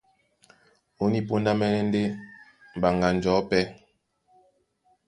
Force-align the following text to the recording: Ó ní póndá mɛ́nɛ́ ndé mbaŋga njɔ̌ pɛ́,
Ó 1.01 1.05
ní 1.11 1.19
póndá 1.27 1.51
mɛ́nɛ́ 1.59 1.83
ndé 1.87 2.01
mbaŋga 2.77 3.07
njɔ̌ 3.15 3.37
pɛ́, 3.49 3.63